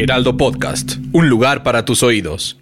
[0.00, 2.56] Heraldo Podcast, un lugar para tus oídos.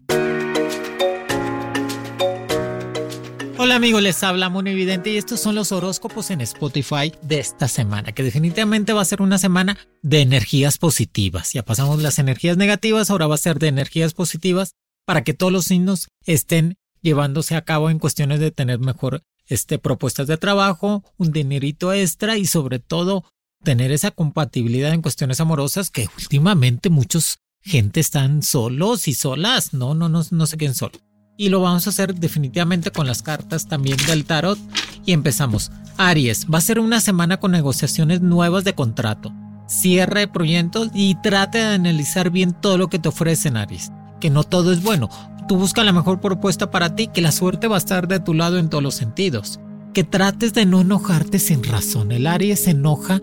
[3.59, 7.69] Hola amigos, les habla Mono Evidente y estos son los horóscopos en Spotify de esta
[7.69, 11.53] semana, que definitivamente va a ser una semana de energías positivas.
[11.53, 14.73] Ya pasamos las energías negativas, ahora va a ser de energías positivas
[15.05, 19.79] para que todos los signos estén llevándose a cabo en cuestiones de tener mejor este,
[19.79, 23.25] propuestas de trabajo, un dinerito extra y sobre todo
[23.67, 29.75] tener esa compatibilidad en cuestiones amorosas que últimamente muchos gente están solos y solas.
[29.75, 31.03] No, no, no, no se queden solos
[31.37, 34.57] y lo vamos a hacer definitivamente con las cartas también del tarot.
[35.05, 35.73] Y empezamos.
[35.99, 39.33] Aries, va a ser una semana con negociaciones nuevas de contrato,
[39.67, 44.45] cierre proyectos y trate de analizar bien todo lo que te ofrecen Aries, que no
[44.45, 45.11] todo es bueno.
[45.49, 48.33] Tú busca la mejor propuesta para ti, que la suerte va a estar de tu
[48.33, 49.59] lado en todos los sentidos.
[49.93, 52.13] Que trates de no enojarte sin razón.
[52.13, 53.21] El Aries se enoja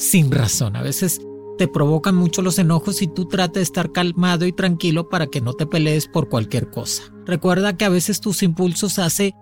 [0.00, 0.76] sin razón.
[0.76, 1.20] A veces
[1.58, 5.42] te provocan mucho los enojos y tú trates de estar calmado y tranquilo para que
[5.42, 7.02] no te pelees por cualquier cosa.
[7.26, 9.34] Recuerda que a veces tus impulsos hace,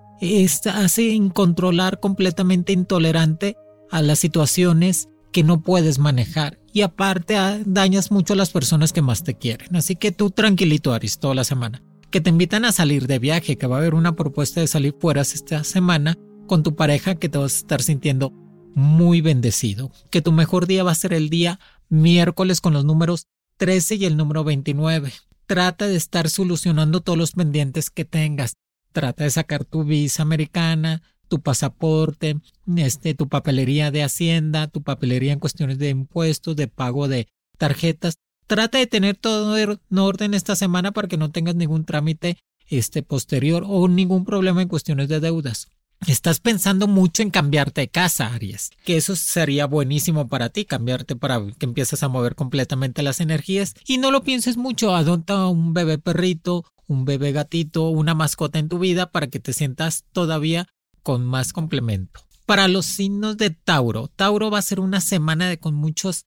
[0.74, 3.56] hacen controlar completamente intolerante
[3.90, 8.92] a las situaciones que no puedes manejar y aparte ah, dañas mucho a las personas
[8.92, 9.76] que más te quieren.
[9.76, 11.82] Así que tú tranquilito Aris toda la semana.
[12.10, 14.96] Que te invitan a salir de viaje, que va a haber una propuesta de salir
[14.98, 18.32] fuera esta semana con tu pareja que te vas a estar sintiendo
[18.78, 19.90] muy bendecido.
[20.10, 23.26] Que tu mejor día va a ser el día miércoles con los números
[23.56, 25.12] 13 y el número 29.
[25.46, 28.54] Trata de estar solucionando todos los pendientes que tengas.
[28.92, 32.38] Trata de sacar tu visa americana, tu pasaporte,
[32.76, 37.26] este, tu papelería de hacienda, tu papelería en cuestiones de impuestos, de pago de
[37.58, 38.18] tarjetas.
[38.46, 42.38] Trata de tener todo en orden esta semana para que no tengas ningún trámite
[42.68, 45.68] este posterior o ningún problema en cuestiones de deudas.
[46.06, 51.16] Estás pensando mucho en cambiarte de casa, Aries, que eso sería buenísimo para ti, cambiarte
[51.16, 55.74] para que empieces a mover completamente las energías y no lo pienses mucho, adopta un
[55.74, 60.68] bebé perrito, un bebé gatito, una mascota en tu vida para que te sientas todavía
[61.02, 62.20] con más complemento.
[62.46, 66.24] Para los signos de Tauro, Tauro va a ser una semana de con muchos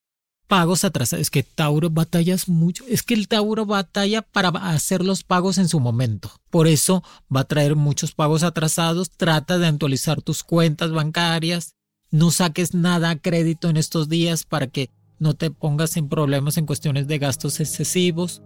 [0.51, 1.22] pagos atrasados.
[1.22, 2.84] Es que Tauro batallas mucho.
[2.89, 6.29] Es que el Tauro batalla para hacer los pagos en su momento.
[6.50, 9.11] Por eso va a traer muchos pagos atrasados.
[9.11, 11.75] Trata de actualizar tus cuentas bancarias.
[12.09, 16.57] No saques nada a crédito en estos días para que no te pongas en problemas
[16.57, 18.41] en cuestiones de gastos excesivos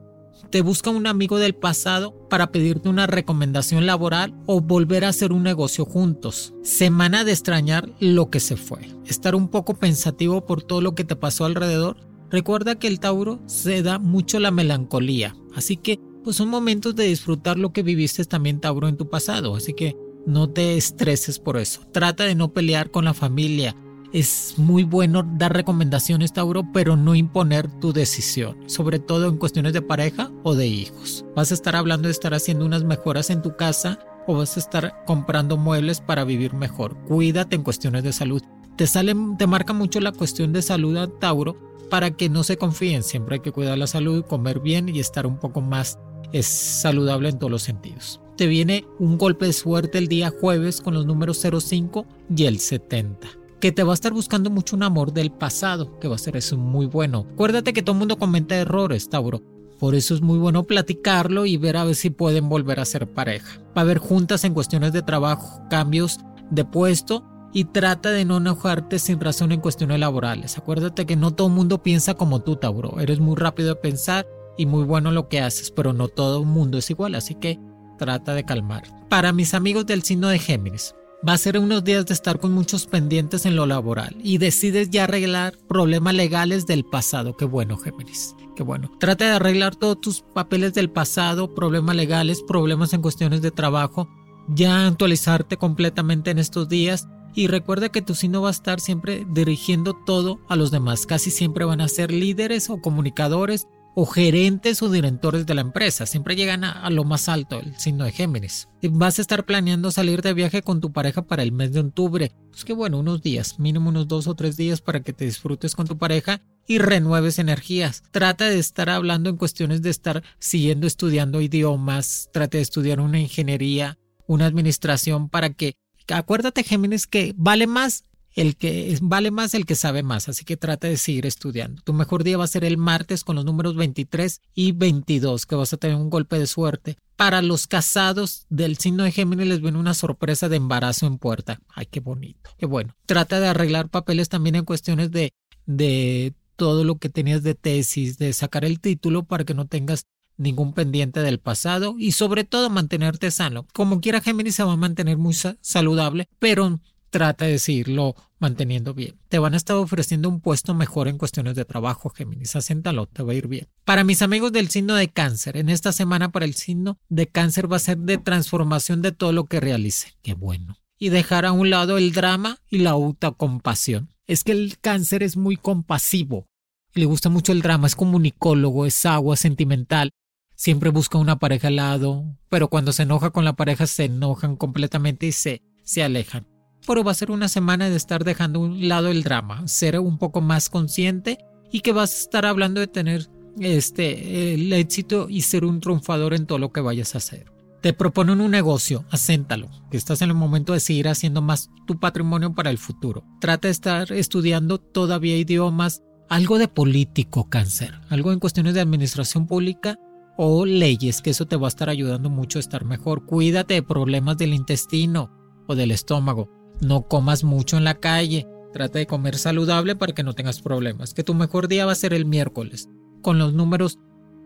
[0.49, 5.31] te busca un amigo del pasado para pedirte una recomendación laboral o volver a hacer
[5.31, 6.53] un negocio juntos.
[6.63, 8.89] Semana de extrañar lo que se fue.
[9.05, 11.97] Estar un poco pensativo por todo lo que te pasó alrededor.
[12.29, 17.05] Recuerda que el Tauro se da mucho la melancolía, así que pues son momentos de
[17.05, 19.95] disfrutar lo que viviste también Tauro en tu pasado, así que
[20.25, 21.81] no te estreses por eso.
[21.91, 23.75] Trata de no pelear con la familia,
[24.15, 29.73] es muy bueno dar recomendaciones, Tauro, pero no imponer tu decisión, sobre todo en cuestiones
[29.73, 31.25] de pareja o de hijos.
[31.35, 34.61] Vas a estar hablando de estar haciendo unas mejoras en tu casa o vas a
[34.61, 36.95] estar comprando muebles para vivir mejor.
[37.09, 38.41] Cuídate en cuestiones de salud.
[38.77, 41.57] Te sale, te marca mucho la cuestión de salud a Tauro
[41.89, 43.03] para que no se confíen.
[43.03, 45.99] Siempre hay que cuidar la salud, comer bien y estar un poco más
[46.41, 48.21] saludable en todos los sentidos.
[48.37, 52.59] Te viene un golpe de suerte el día jueves con los números 05 y el
[52.59, 56.19] 70 que te va a estar buscando mucho un amor del pasado, que va a
[56.19, 57.25] ser eso muy bueno.
[57.33, 59.41] Acuérdate que todo el mundo comenta errores, Tauro.
[59.79, 63.11] Por eso es muy bueno platicarlo y ver a ver si pueden volver a ser
[63.11, 63.59] pareja.
[63.77, 68.37] Va a haber juntas en cuestiones de trabajo, cambios de puesto y trata de no
[68.37, 70.57] enojarte sin razón en cuestiones laborales.
[70.57, 72.99] Acuérdate que no todo el mundo piensa como tú, Tauro.
[72.99, 74.25] Eres muy rápido de pensar
[74.57, 77.35] y muy bueno en lo que haces, pero no todo el mundo es igual, así
[77.35, 77.59] que
[77.97, 78.83] trata de calmar.
[79.09, 80.95] Para mis amigos del signo de Géminis,
[81.27, 84.89] va a ser unos días de estar con muchos pendientes en lo laboral y decides
[84.89, 87.35] ya arreglar problemas legales del pasado.
[87.35, 88.35] Qué bueno, Géminis.
[88.55, 88.91] Qué bueno.
[88.99, 94.07] Trata de arreglar todos tus papeles del pasado, problemas legales, problemas en cuestiones de trabajo,
[94.47, 99.25] ya actualizarte completamente en estos días y recuerda que tu signo va a estar siempre
[99.29, 101.05] dirigiendo todo a los demás.
[101.05, 106.05] Casi siempre van a ser líderes o comunicadores o gerentes o directores de la empresa.
[106.05, 108.67] Siempre llegan a, lo más alto, el signo de Géminis.
[108.83, 112.31] Vas a estar planeando salir de viaje con tu pareja para el mes de octubre.
[112.51, 115.75] Pues que bueno, unos días, mínimo unos dos o tres días para que te disfrutes
[115.75, 118.03] con tu pareja y renueves energías.
[118.11, 123.19] Trata de estar hablando en cuestiones de estar siguiendo estudiando idiomas, trate de estudiar una
[123.19, 123.97] ingeniería,
[124.27, 125.77] una administración para que
[126.09, 128.03] acuérdate Géminis que vale más
[128.35, 131.81] el que vale más el que sabe más, así que trata de seguir estudiando.
[131.83, 135.55] Tu mejor día va a ser el martes con los números 23 y 22, que
[135.55, 136.97] vas a tener un golpe de suerte.
[137.15, 141.61] Para los casados del signo de Géminis les viene una sorpresa de embarazo en puerta.
[141.69, 142.49] Ay, qué bonito.
[142.57, 142.93] Qué bueno.
[143.05, 145.33] Trata de arreglar papeles también en cuestiones de,
[145.65, 150.07] de todo lo que tenías de tesis, de sacar el título para que no tengas
[150.37, 153.65] ningún pendiente del pasado y sobre todo mantenerte sano.
[153.73, 156.81] Como quiera Géminis se va a mantener muy saludable, pero
[157.15, 159.17] trata de seguirlo manteniendo bien.
[159.29, 162.57] Te van a estar ofreciendo un puesto mejor en cuestiones de trabajo, Géminis.
[162.57, 163.69] Acéntalo, te va a ir bien.
[163.85, 167.71] Para mis amigos del signo de cáncer, en esta semana para el signo de cáncer
[167.71, 170.17] va a ser de transformación de todo lo que realice.
[170.23, 170.75] Qué bueno.
[170.99, 174.09] Y dejar a un lado el drama y la autocompasión.
[174.27, 176.47] Es que el cáncer es muy compasivo.
[176.95, 180.11] Le gusta mucho el drama, es comunicólogo, es agua, sentimental.
[180.57, 184.57] Siempre busca una pareja al lado, pero cuando se enoja con la pareja se enojan
[184.57, 186.45] completamente y se, se alejan
[186.85, 189.99] pero va a ser una semana de estar dejando a un lado el drama, ser
[189.99, 191.39] un poco más consciente
[191.71, 193.29] y que vas a estar hablando de tener
[193.59, 197.51] este el éxito y ser un triunfador en todo lo que vayas a hacer.
[197.81, 201.99] Te proponen un negocio, acéntalo, que estás en el momento de seguir haciendo más tu
[201.99, 203.23] patrimonio para el futuro.
[203.39, 209.45] Trata de estar estudiando todavía idiomas, algo de político, cáncer, algo en cuestiones de administración
[209.45, 209.99] pública
[210.35, 213.25] o leyes, que eso te va a estar ayudando mucho a estar mejor.
[213.25, 215.31] Cuídate de problemas del intestino
[215.67, 216.49] o del estómago.
[216.81, 218.47] No comas mucho en la calle.
[218.73, 221.13] Trata de comer saludable para que no tengas problemas.
[221.13, 222.89] Que tu mejor día va a ser el miércoles,
[223.21, 223.99] con los números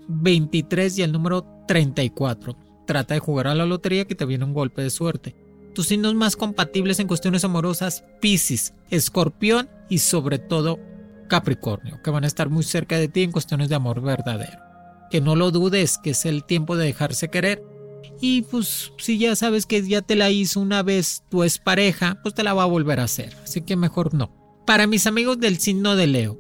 [0.08, 2.58] 23 y el número 34.
[2.86, 5.36] Trata de jugar a la lotería que te viene un golpe de suerte.
[5.74, 10.80] Tus signos más compatibles en cuestiones amorosas, Pisces, Escorpión y sobre todo
[11.28, 14.60] Capricornio, que van a estar muy cerca de ti en cuestiones de amor verdadero.
[15.12, 17.64] Que no lo dudes, que es el tiempo de dejarse querer
[18.22, 22.36] y pues si ya sabes que ya te la hizo una vez tu pareja, pues
[22.36, 23.36] te la va a volver a hacer.
[23.44, 24.36] Así que mejor no.
[24.66, 26.40] Para mis amigos del signo de Leo,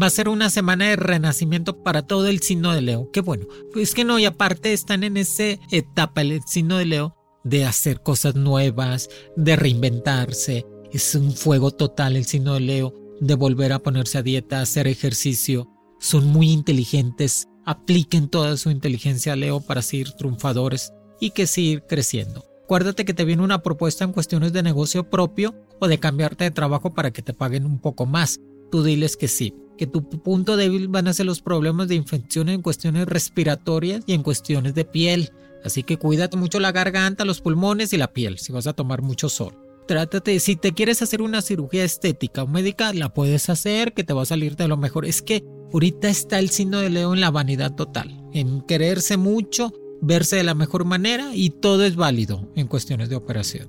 [0.00, 3.10] va a ser una semana de renacimiento para todo el signo de Leo.
[3.12, 3.46] Qué bueno.
[3.72, 8.02] Pues que no, y aparte están en esa etapa el signo de Leo de hacer
[8.02, 10.66] cosas nuevas, de reinventarse.
[10.92, 14.86] Es un fuego total el signo de Leo, de volver a ponerse a dieta, hacer
[14.86, 15.68] ejercicio.
[15.98, 17.48] Son muy inteligentes.
[17.64, 22.44] Apliquen toda su inteligencia Leo para seguir triunfadores y que seguir creciendo.
[22.64, 26.50] Acuérdate que te viene una propuesta en cuestiones de negocio propio o de cambiarte de
[26.50, 28.40] trabajo para que te paguen un poco más.
[28.72, 32.48] Tú diles que sí, que tu punto débil van a ser los problemas de infección
[32.48, 35.30] en cuestiones respiratorias y en cuestiones de piel.
[35.64, 39.02] Así que cuídate mucho la garganta, los pulmones y la piel si vas a tomar
[39.02, 39.54] mucho sol.
[39.86, 44.12] Trátate, si te quieres hacer una cirugía estética o médica, la puedes hacer, que te
[44.12, 45.06] va a salir de lo mejor.
[45.06, 49.72] Es que ahorita está el signo de Leo en la vanidad total, en quererse mucho
[50.06, 53.68] verse de la mejor manera y todo es válido en cuestiones de operación.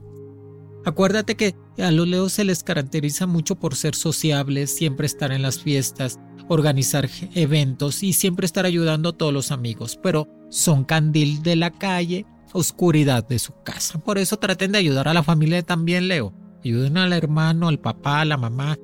[0.86, 5.42] Acuérdate que a los leos se les caracteriza mucho por ser sociables, siempre estar en
[5.42, 6.18] las fiestas,
[6.48, 11.72] organizar eventos y siempre estar ayudando a todos los amigos, pero son candil de la
[11.72, 14.00] calle, oscuridad de su casa.
[14.00, 16.34] Por eso traten de ayudar a la familia también, Leo.
[16.64, 18.78] Ayuden al hermano, al papá, a la mamá.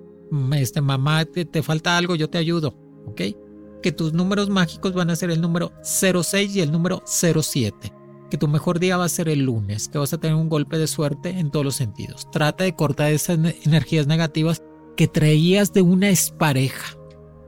[0.53, 3.21] Este mamá, te, te falta algo, yo te ayudo, ¿ok?
[3.83, 7.93] Que tus números mágicos van a ser el número 06 y el número 07.
[8.31, 10.79] Que tu mejor día va a ser el lunes, que vas a tener un golpe
[10.79, 12.31] de suerte en todos los sentidos.
[12.31, 14.63] Trata de cortar esas energías negativas
[14.97, 16.97] que traías de una expareja.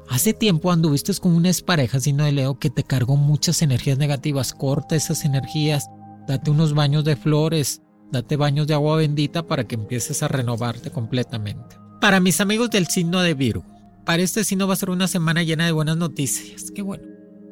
[0.08, 4.54] Hace tiempo anduviste con una expareja, sino de Leo, que te cargó muchas energías negativas.
[4.54, 5.88] Corta esas energías,
[6.28, 10.92] date unos baños de flores, date baños de agua bendita para que empieces a renovarte
[10.92, 11.78] completamente.
[12.02, 13.66] Para mis amigos del signo de Virgo,
[14.06, 16.72] para este signo va a ser una semana llena de buenas noticias.
[16.72, 17.04] Qué bueno.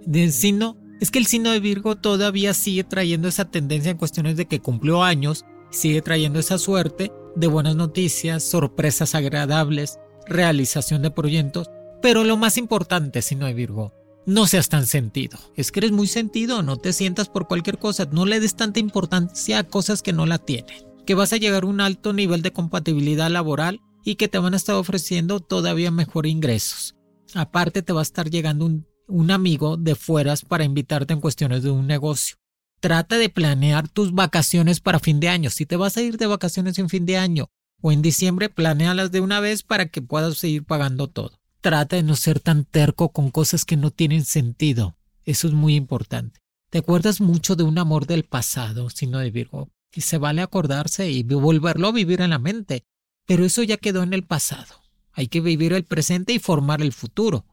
[0.05, 4.38] Del signo, es que el signo de Virgo todavía sigue trayendo esa tendencia en cuestiones
[4.38, 11.12] de que cumplió años, sigue trayendo esa suerte de buenas noticias, sorpresas agradables, realización de
[11.12, 11.69] proyectos,
[12.01, 13.93] pero lo más importante, signo de Virgo,
[14.25, 15.39] no seas tan sentido.
[15.55, 18.79] Es que eres muy sentido, no te sientas por cualquier cosa, no le des tanta
[18.79, 20.86] importancia a cosas que no la tienen.
[21.05, 24.53] Que vas a llegar a un alto nivel de compatibilidad laboral y que te van
[24.53, 26.95] a estar ofreciendo todavía mejor ingresos.
[27.33, 31.63] Aparte te va a estar llegando un, un amigo de fueras para invitarte en cuestiones
[31.63, 32.36] de un negocio.
[32.79, 35.50] Trata de planear tus vacaciones para fin de año.
[35.50, 37.50] Si te vas a ir de vacaciones en fin de año
[37.81, 41.39] o en diciembre, planéalas de una vez para que puedas seguir pagando todo.
[41.62, 44.98] Trata de no ser tan terco con cosas que no tienen sentido.
[45.24, 46.41] Eso es muy importante.
[46.69, 51.10] Te acuerdas mucho de un amor del pasado, sino de Virgo, y se vale acordarse
[51.10, 52.83] y volverlo a vivir en la mente.
[53.25, 54.82] Pero eso ya quedó en el pasado.
[55.12, 57.46] Hay que vivir el presente y formar el futuro.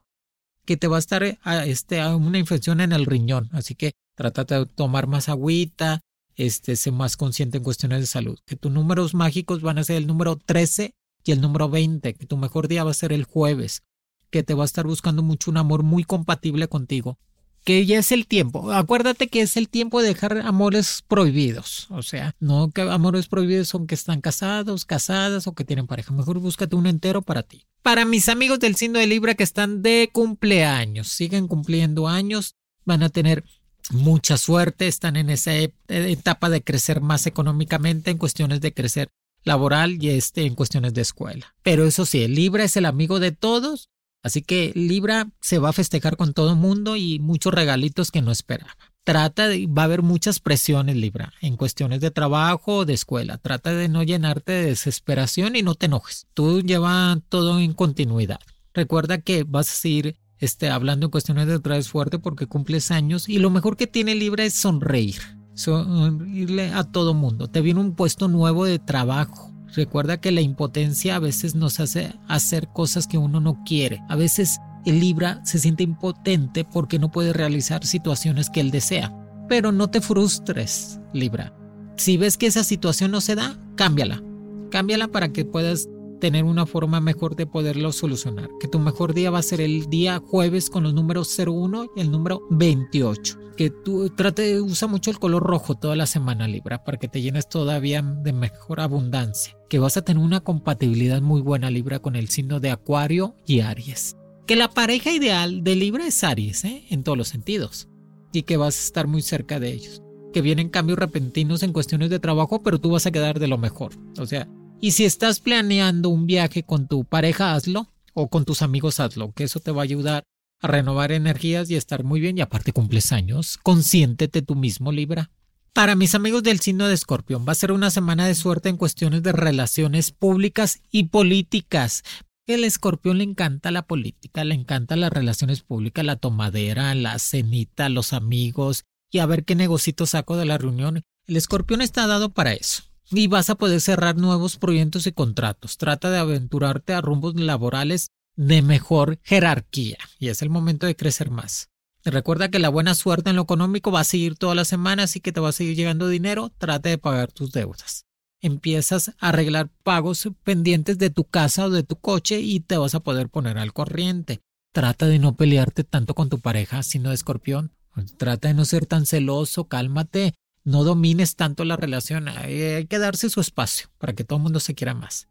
[0.64, 3.48] Que te va a estar este, una infección en el riñón.
[3.52, 6.00] Así que trata de tomar más agüita,
[6.36, 8.38] este, sé más consciente en cuestiones de salud.
[8.46, 10.92] Que tus números mágicos van a ser el número 13
[11.24, 12.14] y el número 20.
[12.14, 13.82] Que tu mejor día va a ser el jueves.
[14.30, 17.18] Que te va a estar buscando mucho un amor muy compatible contigo
[17.64, 18.72] que ya es el tiempo.
[18.72, 21.86] Acuérdate que es el tiempo de dejar amores prohibidos.
[21.90, 26.12] O sea, no que amores prohibidos son que están casados, casadas o que tienen pareja.
[26.12, 27.66] Mejor búscate uno entero para ti.
[27.82, 33.02] Para mis amigos del signo de Libra que están de cumpleaños, siguen cumpliendo años, van
[33.02, 33.44] a tener
[33.90, 35.52] mucha suerte, están en esa
[35.88, 39.08] etapa de crecer más económicamente en cuestiones de crecer
[39.42, 41.54] laboral y este en cuestiones de escuela.
[41.62, 43.88] Pero eso sí, el Libra es el amigo de todos
[44.22, 48.22] Así que Libra se va a festejar con todo el mundo y muchos regalitos que
[48.22, 48.76] no esperaba.
[49.02, 53.38] Trata de, va a haber muchas presiones Libra en cuestiones de trabajo o de escuela.
[53.38, 56.26] Trata de no llenarte de desesperación y no te enojes.
[56.34, 58.40] Tú lleva todo en continuidad.
[58.74, 63.28] Recuerda que vas a seguir este, hablando en cuestiones de traes fuerte porque cumples años
[63.28, 65.20] y lo mejor que tiene Libra es sonreír.
[65.54, 67.48] Sonreírle a todo mundo.
[67.48, 72.12] Te viene un puesto nuevo de trabajo Recuerda que la impotencia a veces nos hace
[72.28, 74.02] hacer cosas que uno no quiere.
[74.08, 79.14] A veces el Libra se siente impotente porque no puede realizar situaciones que él desea.
[79.48, 81.52] Pero no te frustres, Libra.
[81.96, 84.22] Si ves que esa situación no se da, cámbiala.
[84.70, 85.88] Cámbiala para que puedas
[86.20, 88.50] tener una forma mejor de poderlo solucionar.
[88.60, 92.00] Que tu mejor día va a ser el día jueves con los números 01 y
[92.00, 93.38] el número 28.
[93.56, 97.08] Que tú trate de usar mucho el color rojo toda la semana Libra para que
[97.08, 99.56] te llenes todavía de mejor abundancia.
[99.68, 103.60] Que vas a tener una compatibilidad muy buena Libra con el signo de Acuario y
[103.60, 104.16] Aries.
[104.46, 106.84] Que la pareja ideal de Libra es Aries, ¿eh?
[106.90, 107.88] en todos los sentidos.
[108.32, 110.02] Y que vas a estar muy cerca de ellos.
[110.32, 113.58] Que vienen cambios repentinos en cuestiones de trabajo, pero tú vas a quedar de lo
[113.58, 113.92] mejor.
[114.18, 114.48] O sea,
[114.80, 119.32] y si estás planeando un viaje con tu pareja, hazlo, o con tus amigos, hazlo,
[119.32, 120.24] que eso te va a ayudar
[120.60, 122.38] a renovar energías y estar muy bien.
[122.38, 125.30] Y aparte cumples años, consiéntete tú mismo, Libra.
[125.72, 128.76] Para mis amigos del signo de Escorpión, va a ser una semana de suerte en
[128.76, 132.02] cuestiones de relaciones públicas y políticas.
[132.46, 137.88] El escorpión le encanta la política, le encanta las relaciones públicas, la tomadera, la cenita,
[137.88, 138.82] los amigos
[139.12, 141.02] y a ver qué negocito saco de la reunión.
[141.28, 145.76] El escorpión está dado para eso y vas a poder cerrar nuevos proyectos y contratos.
[145.76, 151.30] Trata de aventurarte a rumbos laborales de mejor jerarquía y es el momento de crecer
[151.30, 151.68] más.
[152.04, 155.20] Recuerda que la buena suerte en lo económico va a seguir toda la semana, así
[155.20, 156.50] que te va a seguir llegando dinero.
[156.56, 158.06] Trata de pagar tus deudas.
[158.40, 162.94] Empiezas a arreglar pagos pendientes de tu casa o de tu coche y te vas
[162.94, 164.40] a poder poner al corriente.
[164.72, 167.72] Trata de no pelearte tanto con tu pareja, sino de escorpión.
[168.16, 170.32] Trata de no ser tan celoso, cálmate
[170.64, 174.60] no domines tanto la relación, hay que darse su espacio para que todo el mundo
[174.60, 175.28] se quiera más.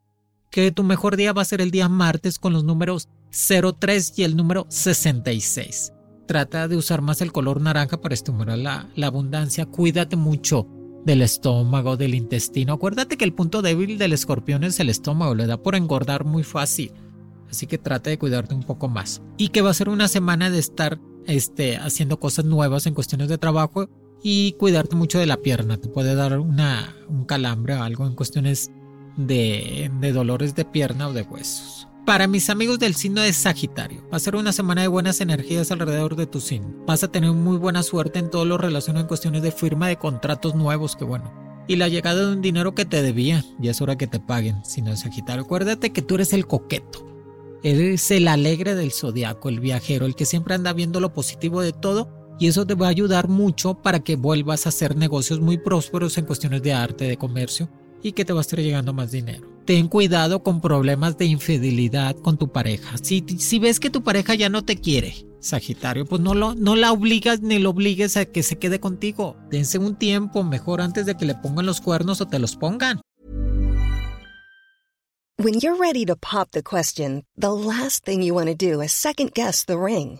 [0.49, 4.23] Que tu mejor día va a ser el día martes con los números 03 y
[4.23, 5.93] el número 66.
[6.27, 9.65] Trata de usar más el color naranja para estimular la, abundancia.
[9.65, 10.67] Cuídate mucho
[11.05, 12.73] del estómago, del intestino.
[12.73, 16.43] Acuérdate que el punto débil del escorpión es el estómago, le da por engordar muy
[16.43, 16.91] fácil.
[17.49, 19.21] Así que trata de cuidarte un poco más.
[19.37, 23.27] Y que va a ser una semana de estar este, haciendo cosas nuevas en cuestiones
[23.27, 23.89] de trabajo
[24.21, 25.77] y cuidarte mucho de la pierna.
[25.77, 28.71] Te puede dar una, un calambre o algo en cuestiones
[29.17, 31.87] de, de dolores de pierna o de huesos.
[32.05, 35.71] Para mis amigos del signo de Sagitario, va a ser una semana de buenas energías
[35.71, 36.73] alrededor de tu signo.
[36.87, 39.97] Vas a tener muy buena suerte en todo lo relacionado en cuestiones de firma de
[39.97, 41.31] contratos nuevos, que bueno.
[41.67, 44.65] Y la llegada de un dinero que te debía, ya es hora que te paguen,
[44.65, 45.43] signo de Sagitario.
[45.43, 47.05] Acuérdate que tú eres el coqueto.
[47.61, 51.73] Eres el alegre del zodiaco, el viajero, el que siempre anda viendo lo positivo de
[51.73, 55.57] todo y eso te va a ayudar mucho para que vuelvas a hacer negocios muy
[55.57, 57.69] prósperos en cuestiones de arte, de comercio
[58.01, 59.47] y que te va a estar llegando más dinero.
[59.65, 62.97] Ten cuidado con problemas de infidelidad con tu pareja.
[62.97, 66.75] Si, si ves que tu pareja ya no te quiere, Sagitario, pues no, lo, no
[66.75, 69.37] la obligas ni lo obligues a que se quede contigo.
[69.49, 73.01] Dense un tiempo mejor antes de que le pongan los cuernos o te los pongan.
[75.37, 78.91] When you're ready to pop the question, the last thing you want to do is
[78.91, 80.19] second guess the ring.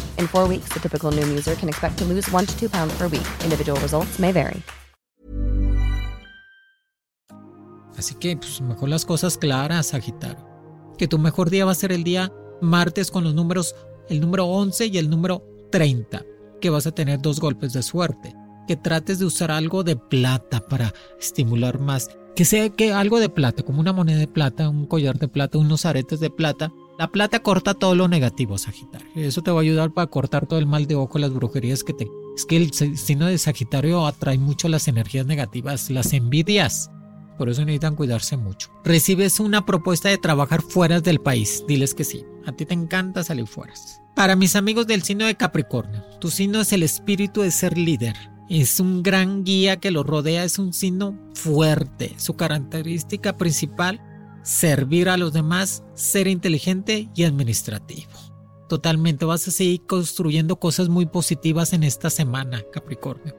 [0.17, 2.93] In four weeks, the typical Noom user can expect to lose one to two pounds
[2.97, 3.27] per week.
[3.43, 4.61] Individual results may vary.
[7.97, 10.43] Así que pues, mejor las cosas claras, Sagitario.
[10.97, 13.75] Que tu mejor día va a ser el día martes con los números,
[14.09, 16.25] el número 11 y el número 30.
[16.59, 18.33] Que vas a tener dos golpes de suerte.
[18.67, 22.09] Que trates de usar algo de plata para estimular más.
[22.35, 25.57] Que sea que algo de plata, como una moneda de plata, un collar de plata,
[25.57, 26.71] unos aretes de plata.
[27.01, 29.07] La plata corta todo lo negativo, Sagitario.
[29.15, 31.93] Eso te va a ayudar para cortar todo el mal de ojo, las brujerías que
[31.93, 32.07] te...
[32.35, 36.91] Es que el signo de Sagitario atrae mucho las energías negativas, las envidias.
[37.39, 38.69] Por eso necesitan cuidarse mucho.
[38.83, 41.63] Recibes una propuesta de trabajar fuera del país.
[41.67, 42.23] Diles que sí.
[42.45, 43.73] A ti te encanta salir fuera.
[44.15, 48.15] Para mis amigos del signo de Capricornio, tu signo es el espíritu de ser líder.
[48.47, 52.13] Es un gran guía que lo rodea, es un signo fuerte.
[52.17, 53.99] Su característica principal,
[54.43, 58.11] servir a los demás, ser inteligente y administrativo.
[58.67, 63.35] Totalmente, vas a seguir construyendo cosas muy positivas en esta semana, Capricornio.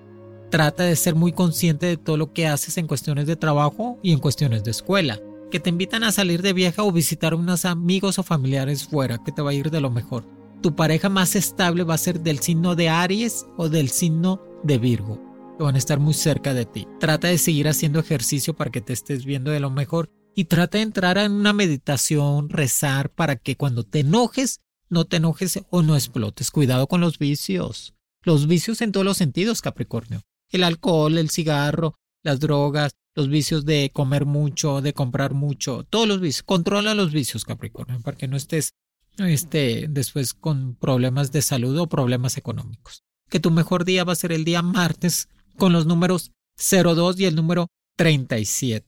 [0.50, 4.12] Trata de ser muy consciente de todo lo que haces en cuestiones de trabajo y
[4.12, 5.18] en cuestiones de escuela.
[5.50, 9.32] Que te invitan a salir de viaje o visitar unos amigos o familiares fuera, que
[9.32, 10.26] te va a ir de lo mejor.
[10.61, 14.76] Tu pareja más estable va a ser del signo de Aries o del signo de
[14.76, 15.18] Virgo.
[15.56, 16.87] Que van a estar muy cerca de ti.
[17.00, 20.11] Trata de seguir haciendo ejercicio para que te estés viendo de lo mejor.
[20.35, 25.17] Y trata de entrar en una meditación, rezar, para que cuando te enojes, no te
[25.19, 26.50] enojes o no explotes.
[26.50, 27.95] Cuidado con los vicios.
[28.23, 33.65] Los vicios en todos los sentidos, Capricornio el alcohol, el cigarro, las drogas, los vicios
[33.65, 36.45] de comer mucho, de comprar mucho, todos los vicios.
[36.45, 38.75] Controla los vicios, Capricornio, para que no estés
[39.19, 43.02] este, después con problemas de salud o problemas económicos.
[43.28, 47.25] Que tu mejor día va a ser el día martes con los números 02 y
[47.25, 48.87] el número 37,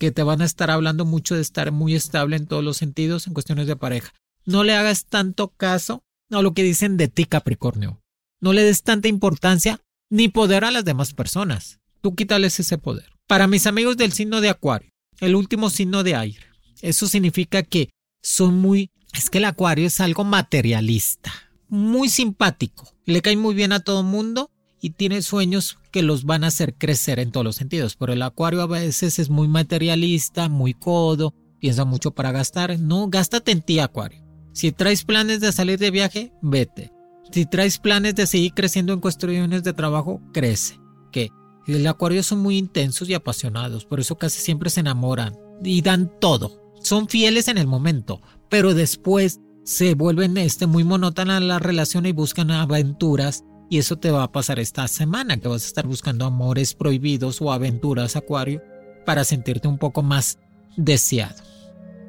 [0.00, 3.26] que te van a estar hablando mucho de estar muy estable en todos los sentidos
[3.26, 4.14] en cuestiones de pareja.
[4.46, 8.00] No le hagas tanto caso a lo que dicen de ti, Capricornio.
[8.40, 11.80] No le des tanta importancia ni poder a las demás personas.
[12.00, 13.12] Tú quítales ese poder.
[13.26, 16.46] Para mis amigos del signo de Acuario, el último signo de aire,
[16.80, 17.90] eso significa que
[18.22, 18.90] son muy...
[19.12, 21.30] Es que el Acuario es algo materialista,
[21.68, 26.44] muy simpático, le cae muy bien a todo mundo y tiene sueños que los van
[26.44, 27.96] a hacer crecer en todos los sentidos.
[27.96, 32.78] Pero el Acuario a veces es muy materialista, muy codo, piensa mucho para gastar.
[32.78, 34.24] No, gástate en ti, Acuario.
[34.52, 36.92] Si traes planes de salir de viaje, vete.
[37.30, 40.80] Si traes planes de seguir creciendo en cuestiones de trabajo, crece.
[41.12, 41.30] Que
[41.66, 46.10] el acuario son muy intensos y apasionados, por eso casi siempre se enamoran y dan
[46.20, 46.60] todo.
[46.82, 52.12] Son fieles en el momento, pero después se vuelven este, muy monótonas la relación y
[52.12, 53.44] buscan aventuras.
[53.70, 57.40] Y eso te va a pasar esta semana, que vas a estar buscando amores prohibidos
[57.40, 58.60] o aventuras, Acuario,
[59.06, 60.38] para sentirte un poco más
[60.76, 61.42] deseado.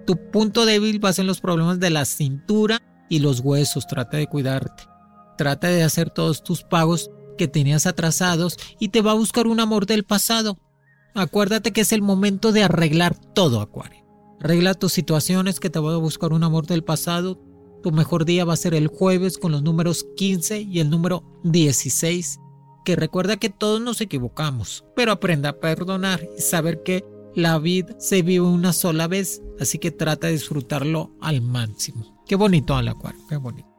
[0.06, 3.86] Tu punto débil va a ser los problemas de la cintura y los huesos.
[3.86, 4.84] Trata de cuidarte.
[5.38, 9.60] Trata de hacer todos tus pagos que tenías atrasados y te va a buscar un
[9.60, 10.58] amor del pasado.
[11.13, 14.04] Acuérdate que es el momento de arreglar todo, Acuario.
[14.39, 17.39] Arregla tus situaciones que te va a buscar un amor del pasado.
[17.83, 21.23] Tu mejor día va a ser el jueves con los números 15 y el número
[21.43, 22.39] 16.
[22.85, 27.95] Que recuerda que todos nos equivocamos, pero aprenda a perdonar y saber que la vida
[27.99, 32.21] se vive una sola vez, así que trata de disfrutarlo al máximo.
[32.27, 33.69] Qué bonito al acuario, qué bonito.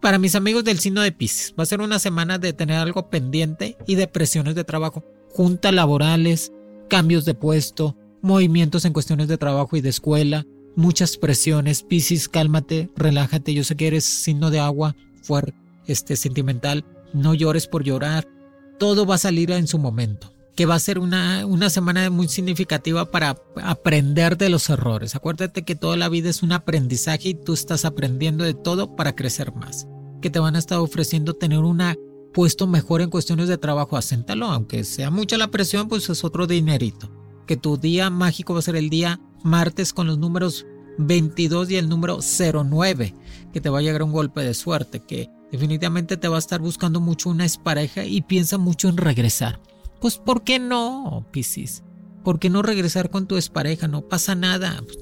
[0.00, 3.10] Para mis amigos del signo de Pisces, va a ser una semana de tener algo
[3.10, 6.52] pendiente y de presiones de trabajo, juntas laborales,
[6.88, 10.46] cambios de puesto, movimientos en cuestiones de trabajo y de escuela,
[10.78, 11.82] muchas presiones.
[11.82, 13.52] Pisces, cálmate, relájate.
[13.52, 15.54] Yo sé que eres signo de agua, fuerte,
[15.86, 16.84] este, sentimental.
[17.12, 18.26] No llores por llorar.
[18.78, 20.32] Todo va a salir en su momento.
[20.54, 25.14] Que va a ser una, una semana muy significativa para aprender de los errores.
[25.14, 29.14] Acuérdate que toda la vida es un aprendizaje y tú estás aprendiendo de todo para
[29.14, 29.86] crecer más.
[30.22, 31.96] Que te van a estar ofreciendo tener una
[32.32, 36.46] puesto mejor en cuestiones de trabajo, acéntalo, aunque sea mucha la presión, pues es otro
[36.46, 37.10] dinerito.
[37.46, 40.66] Que tu día mágico va a ser el día martes con los números
[40.98, 43.14] 22 y el número 09,
[43.52, 46.60] que te va a llegar un golpe de suerte, que definitivamente te va a estar
[46.60, 49.60] buscando mucho una expareja y piensa mucho en regresar.
[50.00, 51.82] Pues ¿por qué no, Piscis?
[52.24, 53.88] ¿Por qué no regresar con tu expareja?
[53.88, 54.82] No pasa nada.
[54.84, 54.98] Pues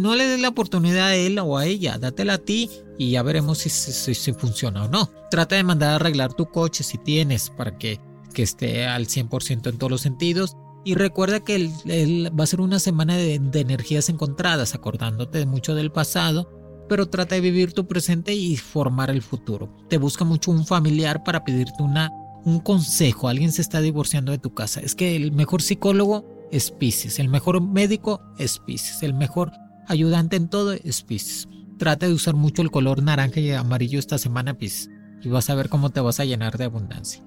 [0.00, 3.22] no le des la oportunidad a él o a ella, dátela a ti y ya
[3.22, 5.10] veremos si, si, funciona o no.
[5.30, 8.00] Trata de mandar a arreglar tu coche si tienes para que,
[8.32, 10.56] que esté al 100% en todos los sentidos.
[10.84, 15.90] Y recuerda que el, va a ser una semana de, energías encontradas, acordándote mucho del
[15.90, 16.50] pasado,
[16.88, 19.74] pero trata de vivir tu presente y formar el futuro.
[19.88, 22.10] Te busca mucho un familiar para pedirte una,
[22.44, 23.28] un consejo.
[23.28, 24.80] Alguien se está divorciando de tu casa.
[24.80, 29.52] Es que el mejor psicólogo es Pisces, el mejor médico es Pisces, el mejor
[29.88, 31.48] ayudante en todo es Pisces.
[31.78, 34.90] Trata de usar mucho el color naranja y amarillo esta semana, Pisces,
[35.22, 37.24] y vas a ver cómo te vas a llenar de abundancia.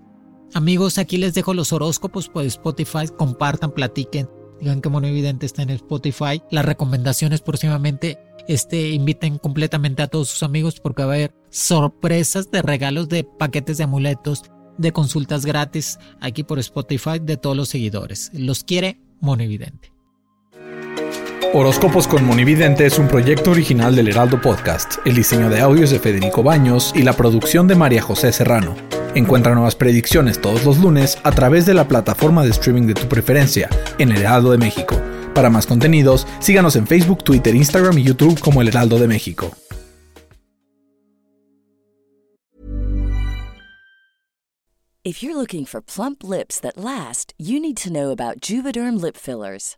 [0.54, 4.30] Amigos, aquí les dejo los horóscopos por Spotify, compartan, platiquen,
[4.60, 6.42] digan que Mono Evidente está en Spotify.
[6.52, 12.50] Las recomendaciones próximamente este, inviten completamente a todos sus amigos porque va a haber sorpresas
[12.50, 14.44] de regalos de paquetes de amuletos,
[14.78, 18.32] de consultas gratis aquí por Spotify de todos los seguidores.
[18.34, 19.92] Los quiere Monividente.
[21.54, 24.96] Horóscopos con Monividente es un proyecto original del Heraldo Podcast.
[25.06, 28.76] El diseño de audios de Federico Baños y la producción de María José Serrano.
[29.18, 33.08] Encuentra nuevas predicciones todos los lunes a través de la plataforma de streaming de tu
[33.08, 34.96] preferencia en El Heraldo de México.
[35.34, 39.50] Para más contenidos, síganos en Facebook, Twitter, Instagram y YouTube como El Heraldo de México.
[45.04, 47.90] If you're looking for plump lips that last, you need to
[48.40, 49.78] Juvederm lip fillers.